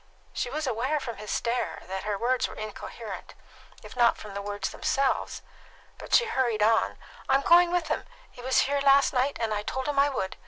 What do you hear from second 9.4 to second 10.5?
I told him I would.